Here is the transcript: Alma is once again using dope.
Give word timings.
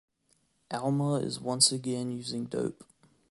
Alma 0.71 1.19
is 1.19 1.39
once 1.39 1.71
again 1.71 2.09
using 2.09 2.45
dope. 2.45 2.83